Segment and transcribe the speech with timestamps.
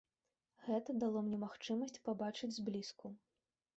[0.67, 3.17] Гэта дало мне магчымасць пабачыць зблізку.